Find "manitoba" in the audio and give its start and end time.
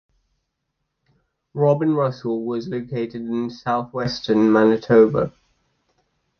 4.51-5.31